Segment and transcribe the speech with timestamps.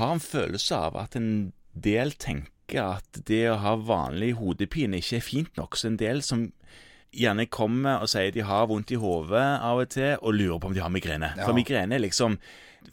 [0.00, 5.18] har en følelse av at en del tenker at det å ha vanlig hodepine ikke
[5.18, 5.78] er fint nok.
[5.78, 6.48] Så en del som
[7.10, 10.70] gjerne kommer og sier de har vondt i hodet av og til, og lurer på
[10.70, 11.32] om de har migrene.
[11.36, 11.46] Ja.
[11.48, 12.38] For migrene er liksom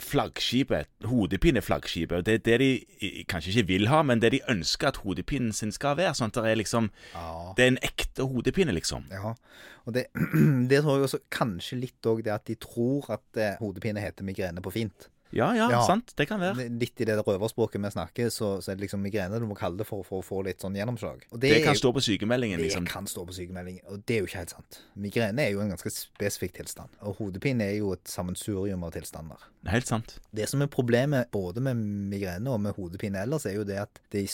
[0.03, 0.89] flaggskipet.
[1.07, 2.25] Hodepine er flaggskipet.
[2.25, 5.71] Det er det de kanskje ikke vil ha, men det de ønsker at hodepinen sin
[5.73, 6.15] skal være.
[6.17, 7.53] Sånn at det er liksom Ja.
[7.57, 9.07] Det er en ekte hodepine, liksom.
[9.13, 9.35] Ja,
[9.85, 10.07] og det,
[10.69, 14.27] det tror jeg også kanskje litt òg det at de tror at eh, hodepine heter
[14.27, 15.09] migrene på fint.
[15.31, 15.81] Ja, ja, Ja.
[15.85, 16.13] sant.
[16.15, 16.69] Det kan være.
[16.79, 19.77] Litt i det røverspråket vi snakker, så, så er det liksom migrene du må kalle
[19.77, 21.23] det for, for å få litt sånn gjennomslag.
[21.31, 22.85] Og Det kan jo- stå på sykemeldingen, det liksom.
[22.87, 24.79] kan stå på sykemeldingen, og det er jo ikke helt sant.
[24.95, 29.37] Migrene er jo en ganske spesifikk tilstand, og hodepine er jo et sammensurium av tilstander.
[29.67, 30.19] Helt sant.
[30.33, 33.99] Det som er problemet både med migrene og med hodepine ellers, er jo det at
[34.11, 34.27] det i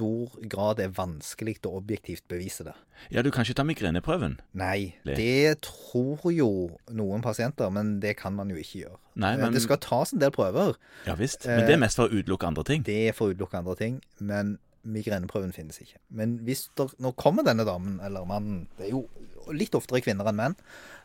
[0.00, 2.72] stor grad er vanskelig å objektivt bevise det.
[3.12, 4.38] Ja, du kan ikke ta migreneprøven.
[4.54, 8.96] Nei, Det- tror jo noen pasienter, men det kan man jo ikke gjøre.
[9.16, 10.76] Nei, men Det skal tas en del prøver.
[11.06, 11.44] Ja visst.
[11.46, 12.82] Men det er mest for å utelukke andre ting.
[12.82, 15.98] Det er for å utelukke andre ting, men migreneprøven finnes ikke.
[16.10, 19.08] Men hvis der, nå kommer denne damen, eller mannen, det er jo
[19.52, 20.56] litt oftere kvinner enn menn,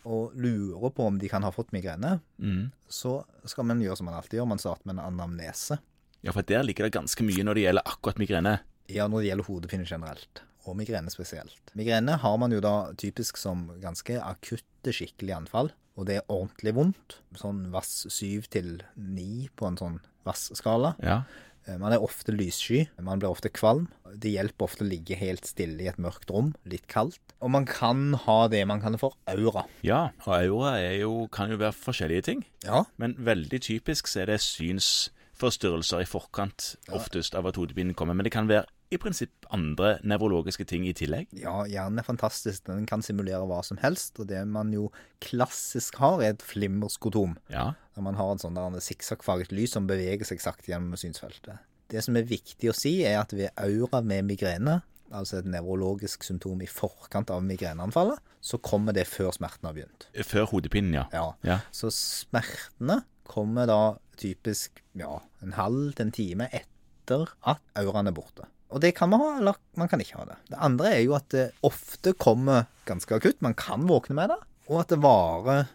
[0.06, 2.72] og lurer på om de kan ha fått migrene, Mm.
[2.90, 5.80] så skal man gjøre som man alltid gjør, man starter med en anamnese.
[6.24, 8.60] Ja, for der ligger det ganske mye når det gjelder akkurat migrene.
[8.92, 11.58] Ja, når det gjelder hodepine generelt, og migrene spesielt.
[11.78, 16.74] Migrene har man jo da typisk som ganske akutte, skikkelige anfall, og det er ordentlig
[16.76, 17.20] vondt.
[17.40, 20.96] Sånn vass 7 til 9 på en sånn vass-skala.
[21.02, 21.22] Ja.
[21.68, 23.88] Eh, Man er ofte lyssky, man blir ofte kvalm.
[24.14, 27.20] Det hjelper ofte å ligge helt stille i et mørkt rom, litt kaldt.
[27.42, 29.66] Og man kan ha det man kaller for aura.
[29.84, 30.10] ja.
[30.28, 32.46] Og aura jo, kan jo være forskjellige ting.
[32.64, 38.14] Ja, Men veldig typisk så er det synsforstyrrelser i forkant oftest av at hodepinen kommer.
[38.16, 41.32] Men det kan være i prinsipp andre nevrologiske ting i tillegg.
[41.40, 42.66] ja hjernen er fantastisk.
[42.68, 44.20] Den kan simulere hva som helst.
[44.22, 44.90] Og det man jo
[45.26, 47.38] klassisk har, er et flimmerskotom.
[47.50, 47.74] Ja.
[47.96, 51.64] Der man har en sånn sikksakkfarget lys som beveger seg sakte gjennom synsfeltet.
[51.92, 54.80] Det som er viktig å si, er at ved aura med migrene,
[55.14, 60.08] altså et nevrologisk symptom i forkant av migreneanfallet, så kommer det før smerten har begynt.
[60.26, 61.06] Før hodepinen, ja.
[61.14, 61.28] Ja.
[61.46, 61.60] Ja.
[61.74, 63.80] Så smertene kommer da
[64.18, 68.50] typisk ja, en halv til en time etter at auraen er borte.
[68.76, 70.36] Og det kan man ha, eller man kan ikke ha det.
[70.52, 73.40] Det andre er jo at det ofte kommer ganske akutt.
[73.46, 75.70] Man kan våkne med det, og at det varer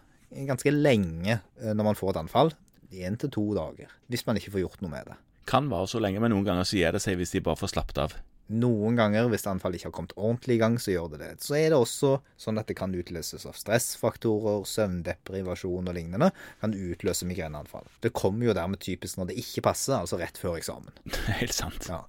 [0.45, 2.53] ganske lenge eh, når man får et anfall.
[2.93, 3.89] Én til to dager.
[4.11, 5.17] Hvis man ikke får gjort noe med det.
[5.49, 7.73] Kan vare så lenge, men noen ganger så gir det seg hvis de bare får
[7.73, 8.13] slappet av.
[8.51, 11.29] Noen ganger, hvis anfallet ikke har kommet ordentlig i gang, så gjør det det.
[11.45, 16.31] Så er det også sånn at det kan utløses av stressfaktorer, søvndeprivasjon og lignende.
[16.63, 17.87] Kan utløse migreneanfall.
[18.03, 20.91] Det kommer jo dermed typisk når det ikke passer, altså rett før eksamen.
[21.39, 21.87] Helt sant.
[21.87, 22.03] Ja.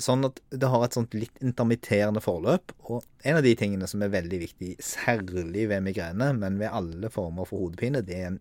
[0.00, 2.76] Sånn at det har et sånt litt intermitterende forløp.
[2.86, 7.10] Og en av de tingene som er veldig viktig, særlig ved migrene, men ved alle
[7.12, 8.40] former for hodepine, det er en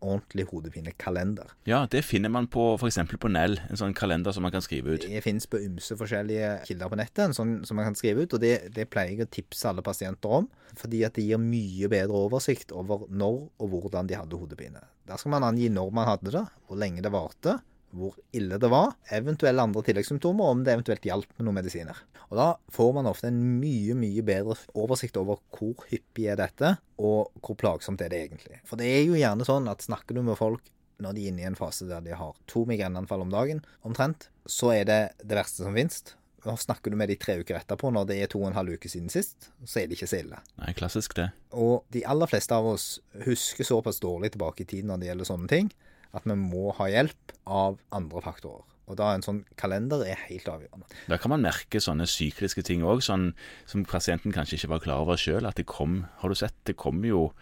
[0.00, 1.52] ordentlig hodepinekalender.
[1.68, 2.98] Ja, det finner man på f.eks.
[3.20, 5.06] på Nell, en sånn kalender som man kan skrive ut.
[5.08, 8.36] Det finnes på ymse forskjellige kilder på nettet, en sånn som man kan skrive ut,
[8.36, 11.90] og det, det pleier jeg å tipse alle pasienter om, fordi at det gir mye
[11.92, 14.82] bedre oversikt over når og hvordan de hadde hodepine.
[15.06, 17.58] Der skal man angi når man hadde det, hvor lenge det varte,
[17.96, 22.02] hvor ille det var, eventuelle andre tilleggssymptomer, og om det eventuelt hjalp med noen medisiner.
[22.26, 26.76] Og da får man ofte en mye, mye bedre oversikt over hvor hyppig er dette,
[26.98, 28.60] og hvor plagsomt er det egentlig.
[28.66, 31.42] For det er jo gjerne sånn at snakker du med folk når de er inne
[31.44, 35.36] i en fase der de har to migreneanfall om dagen, omtrent, så er det det
[35.36, 36.14] verste som finnes.
[36.46, 38.76] Og Snakker du med de tre uker etterpå, når det er to og en halv
[38.78, 40.38] uke siden sist, så er det ikke så ille.
[40.62, 41.28] Nei, klassisk det.
[41.58, 42.86] Og de aller fleste av oss
[43.26, 45.72] husker såpass dårlig tilbake i tid når det gjelder sånne ting,
[46.16, 48.64] at vi må ha hjelp av andre faktorer.
[48.86, 50.86] Og da en sånn kalender er helt avgjørende.
[51.10, 53.32] Da kan man merke sånne sykliske ting òg, sånn,
[53.66, 55.46] som pasienten kanskje ikke var klar over sjøl.
[55.48, 57.32] At det kom Har du sett, det kom jo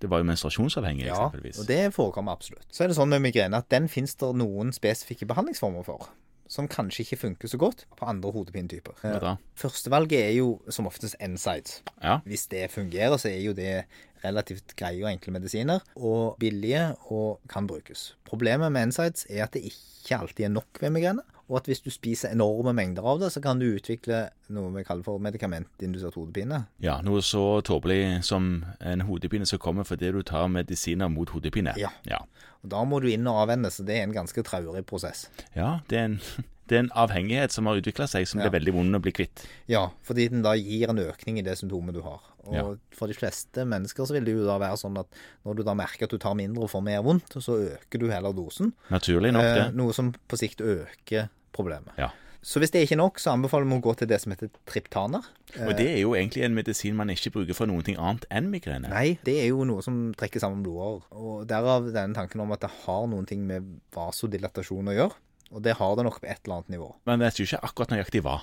[0.00, 1.58] Det var jo menstruasjonsavhengig, Ja, eksempelvis.
[1.60, 2.64] og det forekommer absolutt.
[2.72, 6.06] Så er det sånn med migrene at den finnes det noen spesifikke behandlingsformer for.
[6.48, 9.36] Som kanskje ikke funker så godt på andre hodepinetyper.
[9.60, 11.82] Førstevalget er jo som oftest NSIDES.
[12.02, 12.20] Ja.
[12.24, 13.84] Hvis det fungerer, så er jo det
[14.24, 18.14] relativt greie og enkle medisiner, og billige og kan brukes.
[18.28, 21.80] Problemet med Insights er at det ikke alltid er nok ved migrene, og at hvis
[21.82, 26.14] du spiser enorme mengder av det, så kan du utvikle noe vi kaller for medikamentindusert
[26.14, 26.60] hodepine.
[26.80, 31.74] ja, noe så tåpelig som en hodepine som kommer fordi du tar medisiner mot hodepine.
[31.80, 31.90] Ja.
[32.06, 32.20] ja.
[32.62, 35.26] Og Da må du inn og avvenne, så det er en ganske traurig prosess.
[35.56, 36.18] Ja, det er en,
[36.70, 38.46] det er en avhengighet som har utvikla seg, som Ja.
[38.46, 39.42] det er veldig vond å bli kvitt.
[39.66, 42.20] Ja, fordi den da gir en økning i det symptomet du har.
[42.46, 42.64] Og Ja.
[42.96, 45.06] for de fleste mennesker så vil det jo da være sånn at
[45.44, 48.08] når du da merker at du tar mindre og får mer vondt, så øker du
[48.08, 48.72] heller dosen.
[48.90, 49.66] Naturlig nok, det.
[49.66, 51.92] Eh, noe som på sikt øker problemet.
[51.98, 52.10] Ja.
[52.42, 54.32] Så hvis det er ikke er nok, så anbefaler vi å gå til det som
[54.32, 55.20] heter triptaner.
[55.60, 58.48] Og det er jo egentlig en medisin man ikke bruker for noen ting annet enn
[58.50, 58.88] migrene.
[58.88, 61.02] Nei, det er jo noe som trekker sammen blodårer.
[61.12, 65.14] Og derav denne tanken om at det har noen ting med vasodilatasjon å gjøre.
[65.52, 66.88] Og det har det nok på et eller annet nivå.
[67.10, 68.38] Men vet jo ikke akkurat nøyaktig hva.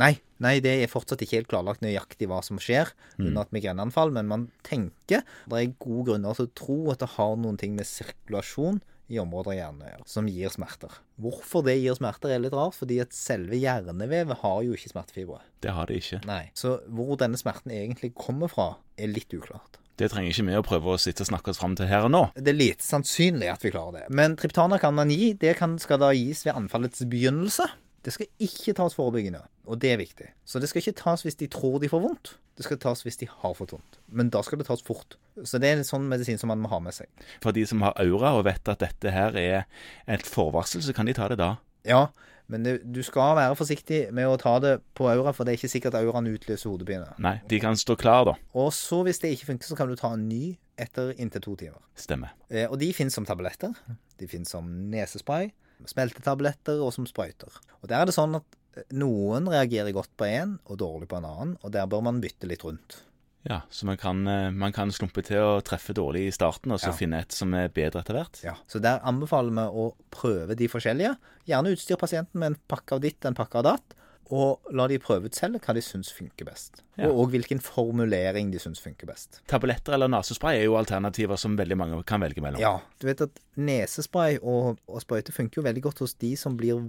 [0.00, 4.12] Nei, nei, det er fortsatt ikke helt klarlagt nøyaktig hva som skjer under et migreneanfall,
[4.14, 7.76] men man tenker det er gode grunner til å tro at det har noen ting
[7.76, 8.80] med sirkulasjon
[9.12, 10.96] i områder av hjernen å gjøre, som gir smerter.
[11.20, 15.42] Hvorfor det gir smerter er litt rart, fordi at selve hjernevevet har jo ikke smertefibre.
[15.60, 16.22] Det har det ikke.
[16.28, 16.46] Nei.
[16.56, 19.82] Så hvor denne smerten egentlig kommer fra, er litt uklart.
[20.00, 22.14] Det trenger ikke vi å prøve å sitte og snakke oss fram til her og
[22.14, 22.22] nå.
[22.34, 24.06] Det er lite sannsynlig at vi klarer det.
[24.16, 25.34] Men triptaner kan man gi.
[25.38, 27.68] Det kan, skal da gis ved anfallets begynnelse.
[28.02, 30.32] Det skal ikke tas forebyggende, og det er viktig.
[30.44, 32.32] Så det skal ikke tas hvis de tror de får vondt.
[32.58, 34.00] Det skal tas hvis de har fått vondt.
[34.10, 35.16] Men da skal det tas fort.
[35.46, 37.08] Så det er en sånn medisin som man må ha med seg.
[37.44, 39.62] For de som har aura og vet at dette her er
[40.10, 41.54] et forvarsel, så kan de ta det da.
[41.88, 42.08] Ja,
[42.52, 45.60] men det, du skal være forsiktig med å ta det på aura, for det er
[45.60, 47.14] ikke sikkert auraen utløser hodepine.
[47.22, 48.34] Nei, de kan stå klar, da.
[48.58, 51.56] Og så, hvis det ikke funker, så kan du ta en ny etter inntil to
[51.62, 51.80] timer.
[51.98, 52.34] Stemmer.
[52.50, 53.72] Eh, og de finnes som tabletter.
[54.20, 55.52] De finnes som nesespray,
[55.90, 57.52] smeltetabletter og som sprøyter.
[57.82, 61.18] Og der er det sånn at eh, noen reagerer godt på en og dårlig på
[61.20, 63.00] en annen, og der bør man bytte litt rundt.
[63.42, 66.78] Ja, så man kan, eh, man kan slumpe til å treffe dårlig i starten, og
[66.78, 66.98] så Ja.
[66.98, 68.42] finne et som er bedre etter hvert.
[68.44, 68.54] Ja.
[68.68, 71.16] Så der anbefaler vi å prøve de forskjellige.
[71.48, 73.94] Gjerne utstyr pasienten med en pakke av ditt, en pakke av datt.
[74.32, 76.84] Og la de prøve ut selv hva de syns funker best.
[76.96, 77.08] Ja.
[77.08, 79.42] Og, og hvilken formulering de syns funker best.
[79.50, 82.62] Tabletter eller nesespray er jo alternativer som veldig mange kan velge mellom.
[82.62, 86.56] Ja, du vet at nesespray og, og sprøyte funker jo veldig godt hos de som
[86.56, 86.80] blir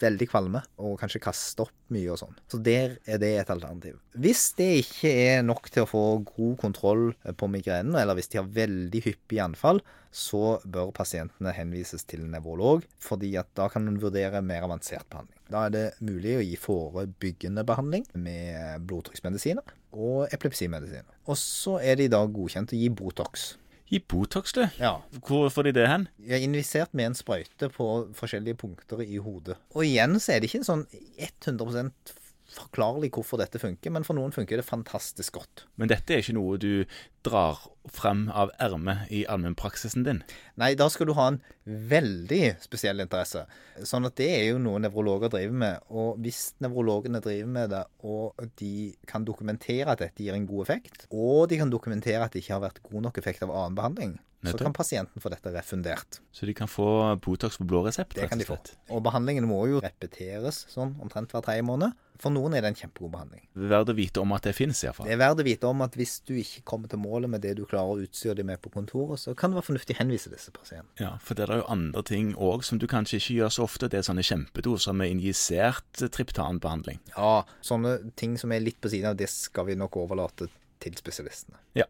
[0.00, 2.36] veldig kvalme og kanskje kaster opp mye og sånn.
[2.50, 3.98] Så der er det et alternativ.
[4.18, 7.08] Hvis det ikke er nok til å få god kontroll
[7.38, 12.82] på migrenen, eller hvis de har veldig hyppige anfall, så bør pasientene henvises til nevrolog,
[13.02, 15.38] fordi at da kan en vurdere mer avansert behandling.
[15.50, 21.08] Da er det mulig å gi forebyggende behandling med blodtrykksmedisiner og epilepsimedisiner.
[21.30, 23.52] Og så er de da godkjent å gi Botox.
[23.90, 24.62] Gi Botox, du.
[24.78, 24.92] Ja,
[25.26, 26.08] Hvor får de det hen?
[26.22, 29.56] jeg er invisert med en sprøyte på forskjellige punkter i hodet.
[29.74, 30.84] Og igjen så er det ikke sånn
[31.18, 32.14] 100%
[32.50, 35.64] forklarlig hvorfor dette funker, men for noen funker det fantastisk godt.
[35.78, 36.84] Men dette er ikke noe du
[37.26, 37.58] drar
[37.90, 40.22] frem av ermet i allmennpraksisen din.
[40.60, 43.44] Nei, da skal du ha en veldig spesiell interesse.
[43.86, 45.86] Sånn at det er jo noe nevrologer driver med.
[45.88, 48.72] Og hvis nevrologene driver med det, og de
[49.10, 52.56] kan dokumentere at dette gir en god effekt, og de kan dokumentere at det ikke
[52.58, 56.20] har vært god nok effekt av annen behandling, så kan pasienten få dette refundert.
[56.32, 58.16] Så de kan få Botox på blå resept.
[58.16, 58.56] Det kan de få.
[58.88, 61.92] Og behandlingen må jo repeteres sånn omtrent hver tredje måned.
[62.20, 63.44] For noen er det en kjempegod behandling.
[63.56, 65.08] Verdt å vite om at det finnes, iallfall.
[65.08, 67.56] Det er verdt å vite om at hvis du ikke kommer til målet med det
[67.58, 70.32] du klarer å utstyre dem med på kontoret, så kan det være fornuftig å henvise
[70.32, 70.94] disse pasientene.
[71.02, 73.90] Ja, for det er jo andre ting òg som du kanskje ikke gjør så ofte.
[73.90, 77.02] Det er sånne kjempedoser med injisert triptanbehandling.
[77.16, 80.48] Ja, sånne ting som er litt på siden av det, skal vi nok overlate
[80.80, 81.58] til spesialistene.
[81.76, 81.88] Ja.